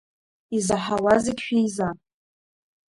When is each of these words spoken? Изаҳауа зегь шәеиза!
Изаҳауа 0.57 1.15
зегь 1.23 1.41
шәеиза! 1.45 1.89